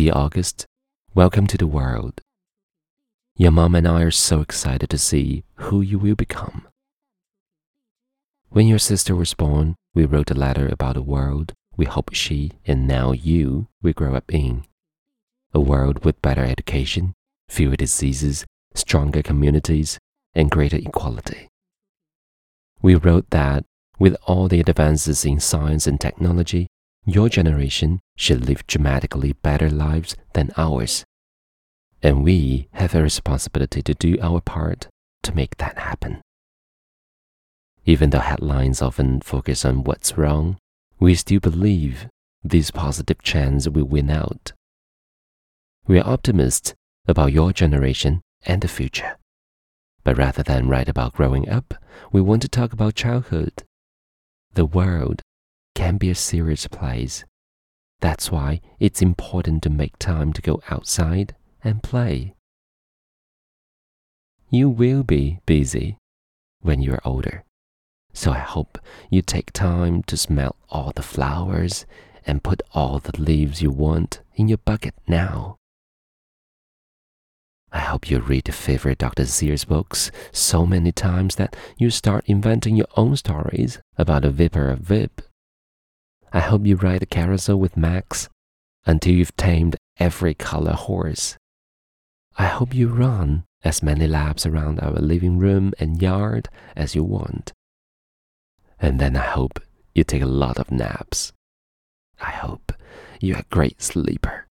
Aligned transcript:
Dear 0.00 0.14
August, 0.14 0.64
welcome 1.14 1.46
to 1.46 1.58
the 1.58 1.66
world. 1.66 2.22
Your 3.36 3.50
mom 3.50 3.74
and 3.74 3.86
I 3.86 4.00
are 4.00 4.10
so 4.10 4.40
excited 4.40 4.88
to 4.88 4.96
see 4.96 5.44
who 5.56 5.82
you 5.82 5.98
will 5.98 6.14
become. 6.14 6.66
When 8.48 8.66
your 8.66 8.78
sister 8.78 9.14
was 9.14 9.34
born, 9.34 9.76
we 9.94 10.06
wrote 10.06 10.30
a 10.30 10.34
letter 10.46 10.66
about 10.68 10.96
a 10.96 11.02
world 11.02 11.52
we 11.76 11.84
hope 11.84 12.14
she 12.14 12.52
and 12.64 12.88
now 12.88 13.12
you 13.12 13.68
will 13.82 13.92
grow 13.92 14.14
up 14.14 14.32
in. 14.32 14.64
A 15.52 15.60
world 15.60 16.02
with 16.02 16.22
better 16.22 16.46
education, 16.46 17.12
fewer 17.50 17.76
diseases, 17.76 18.46
stronger 18.72 19.22
communities, 19.22 19.98
and 20.32 20.50
greater 20.50 20.78
equality. 20.78 21.48
We 22.80 22.94
wrote 22.94 23.28
that 23.32 23.66
with 23.98 24.16
all 24.24 24.48
the 24.48 24.60
advances 24.60 25.26
in 25.26 25.40
science 25.40 25.86
and 25.86 26.00
technology, 26.00 26.68
your 27.04 27.28
generation 27.28 28.00
should 28.16 28.46
live 28.46 28.66
dramatically 28.66 29.32
better 29.32 29.70
lives 29.70 30.16
than 30.34 30.50
ours. 30.56 31.04
And 32.02 32.24
we 32.24 32.68
have 32.72 32.94
a 32.94 33.02
responsibility 33.02 33.82
to 33.82 33.94
do 33.94 34.18
our 34.20 34.40
part 34.40 34.88
to 35.22 35.34
make 35.34 35.56
that 35.58 35.78
happen. 35.78 36.20
Even 37.84 38.10
though 38.10 38.20
headlines 38.20 38.82
often 38.82 39.20
focus 39.20 39.64
on 39.64 39.84
what's 39.84 40.16
wrong, 40.16 40.58
we 40.98 41.14
still 41.14 41.40
believe 41.40 42.06
this 42.42 42.70
positive 42.70 43.22
chance 43.22 43.68
will 43.68 43.84
win 43.84 44.10
out. 44.10 44.52
We 45.86 45.98
are 45.98 46.06
optimists 46.06 46.74
about 47.06 47.32
your 47.32 47.52
generation 47.52 48.20
and 48.44 48.62
the 48.62 48.68
future. 48.68 49.16
But 50.04 50.16
rather 50.16 50.42
than 50.42 50.68
write 50.68 50.88
about 50.88 51.14
growing 51.14 51.48
up, 51.48 51.74
we 52.12 52.20
want 52.20 52.42
to 52.42 52.48
talk 52.48 52.72
about 52.72 52.94
childhood. 52.94 53.64
The 54.54 54.64
world 54.64 55.20
can 55.74 55.96
be 55.96 56.10
a 56.10 56.14
serious 56.14 56.66
place. 56.66 57.24
That's 58.00 58.30
why 58.30 58.60
it's 58.78 59.02
important 59.02 59.62
to 59.62 59.70
make 59.70 59.98
time 59.98 60.32
to 60.32 60.42
go 60.42 60.62
outside 60.70 61.34
and 61.62 61.82
play. 61.82 62.34
You 64.48 64.68
will 64.68 65.02
be 65.02 65.40
busy 65.46 65.98
when 66.60 66.80
you're 66.82 67.00
older, 67.04 67.44
so 68.12 68.32
I 68.32 68.38
hope 68.38 68.78
you 69.10 69.22
take 69.22 69.52
time 69.52 70.02
to 70.04 70.16
smell 70.16 70.56
all 70.70 70.92
the 70.94 71.02
flowers 71.02 71.86
and 72.26 72.42
put 72.42 72.62
all 72.74 72.98
the 72.98 73.20
leaves 73.20 73.62
you 73.62 73.70
want 73.70 74.20
in 74.34 74.48
your 74.48 74.58
bucket 74.58 74.94
now. 75.06 75.56
I 77.72 77.78
hope 77.78 78.10
you 78.10 78.18
read 78.18 78.48
your 78.48 78.54
favorite 78.54 78.98
Dr. 78.98 79.22
Seuss 79.22 79.66
books 79.66 80.10
so 80.32 80.66
many 80.66 80.90
times 80.90 81.36
that 81.36 81.54
you 81.78 81.90
start 81.90 82.24
inventing 82.26 82.74
your 82.74 82.88
own 82.96 83.14
stories 83.14 83.78
about 83.96 84.24
a 84.24 84.30
Vipper 84.30 84.72
of 84.72 84.80
Vipp. 84.80 85.22
I 86.32 86.40
hope 86.40 86.64
you 86.64 86.76
ride 86.76 87.00
the 87.00 87.06
carousel 87.06 87.58
with 87.58 87.76
Max 87.76 88.28
until 88.86 89.14
you've 89.14 89.36
tamed 89.36 89.76
every 89.98 90.34
color 90.34 90.72
horse. 90.72 91.36
I 92.36 92.46
hope 92.46 92.74
you 92.74 92.88
run 92.88 93.44
as 93.64 93.82
many 93.82 94.06
laps 94.06 94.46
around 94.46 94.80
our 94.80 94.92
living 94.92 95.38
room 95.38 95.72
and 95.78 96.00
yard 96.00 96.48
as 96.76 96.94
you 96.94 97.04
want. 97.04 97.52
And 98.78 99.00
then 99.00 99.16
I 99.16 99.26
hope 99.26 99.60
you 99.94 100.04
take 100.04 100.22
a 100.22 100.26
lot 100.26 100.58
of 100.58 100.70
naps. 100.70 101.32
I 102.20 102.30
hope 102.30 102.72
you're 103.20 103.38
a 103.38 103.44
great 103.50 103.82
sleeper. 103.82 104.46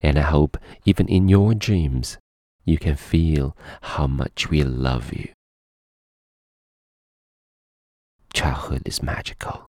And 0.00 0.18
I 0.18 0.22
hope 0.22 0.58
even 0.84 1.08
in 1.08 1.28
your 1.28 1.54
dreams, 1.54 2.18
you 2.64 2.78
can 2.78 2.94
feel 2.94 3.56
how 3.80 4.06
much 4.06 4.50
we 4.50 4.62
love 4.62 5.12
you. 5.12 5.30
Childhood 8.32 8.82
is 8.84 9.02
magical. 9.02 9.66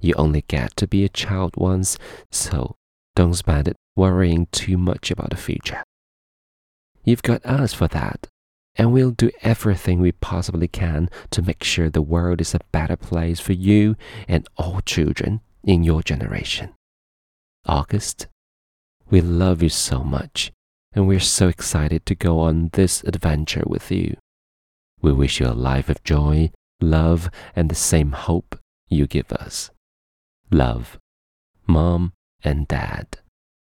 You 0.00 0.14
only 0.16 0.42
get 0.48 0.76
to 0.76 0.86
be 0.86 1.04
a 1.04 1.08
child 1.08 1.54
once, 1.56 1.98
so 2.30 2.76
don't 3.16 3.34
spend 3.34 3.68
it 3.68 3.76
worrying 3.96 4.48
too 4.52 4.76
much 4.76 5.10
about 5.10 5.30
the 5.30 5.36
future. 5.36 5.82
You've 7.04 7.22
got 7.22 7.44
us 7.44 7.72
for 7.72 7.88
that, 7.88 8.26
and 8.76 8.92
we'll 8.92 9.10
do 9.10 9.30
everything 9.42 10.00
we 10.00 10.12
possibly 10.12 10.68
can 10.68 11.10
to 11.30 11.42
make 11.42 11.62
sure 11.62 11.90
the 11.90 12.02
world 12.02 12.40
is 12.40 12.54
a 12.54 12.60
better 12.72 12.96
place 12.96 13.40
for 13.40 13.52
you 13.52 13.96
and 14.26 14.48
all 14.56 14.80
children 14.80 15.40
in 15.62 15.84
your 15.84 16.02
generation. 16.02 16.74
August 17.66 18.26
we 19.10 19.20
love 19.20 19.62
you 19.62 19.68
so 19.68 20.02
much, 20.02 20.50
and 20.92 21.06
we're 21.06 21.20
so 21.20 21.48
excited 21.48 22.06
to 22.06 22.14
go 22.14 22.40
on 22.40 22.70
this 22.72 23.04
adventure 23.04 23.62
with 23.66 23.90
you. 23.90 24.16
We 25.02 25.12
wish 25.12 25.40
you 25.40 25.46
a 25.46 25.52
life 25.52 25.88
of 25.88 26.02
joy, 26.04 26.50
love, 26.80 27.28
and 27.54 27.68
the 27.68 27.74
same 27.74 28.12
hope 28.12 28.58
you 28.88 29.06
give 29.06 29.30
us. 29.30 29.70
Love, 30.50 30.98
Mom 31.66 32.12
and 32.42 32.68
Dad. 32.68 33.23